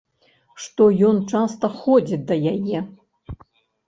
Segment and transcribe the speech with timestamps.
[0.63, 2.77] Што ён часта ходзіць да яе?